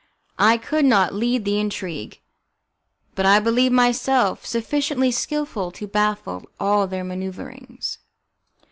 I 0.39 0.57
could 0.57 0.85
not 0.85 1.13
lead 1.13 1.45
the 1.45 1.59
intrigue, 1.59 2.21
but 3.13 3.23
I 3.27 3.39
believed 3.39 3.75
myself 3.75 4.43
sufficiently 4.47 5.11
skilful 5.11 5.69
to 5.73 5.85
baffle 5.85 6.49
all 6.59 6.87
their 6.87 7.03
manoeuvrings. 7.03 7.99